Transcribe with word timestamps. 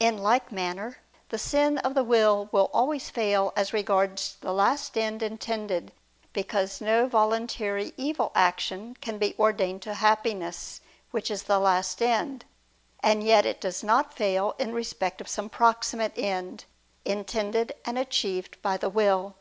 In 0.00 0.18
like 0.18 0.50
manner, 0.50 0.98
the 1.28 1.38
sin 1.38 1.78
of 1.78 1.94
the 1.94 2.02
will 2.02 2.50
always 2.52 3.08
fails 3.08 3.52
as 3.54 3.72
regards 3.72 4.34
the 4.40 4.52
last 4.52 4.98
end 4.98 5.22
intended, 5.22 5.92
because 6.32 6.80
no 6.80 7.06
voluntary 7.06 7.92
evil 7.96 8.32
action 8.34 8.96
can 9.00 9.16
be 9.16 9.36
ordained 9.38 9.82
to 9.82 9.94
happiness, 9.94 10.80
which 11.12 11.30
is 11.30 11.44
the 11.44 11.60
last 11.60 12.02
end: 12.02 12.44
and 13.00 13.22
yet 13.22 13.46
it 13.46 13.60
does 13.60 13.84
not 13.84 14.12
fail 14.12 14.56
in 14.58 14.72
respect 14.72 15.20
of 15.20 15.28
some 15.28 15.48
proximate 15.48 16.14
end: 16.18 16.64
intended 17.04 17.72
and 17.84 17.96
achieved 17.96 18.60
by 18.62 18.76
the 18.76 18.90
will. 18.90 19.36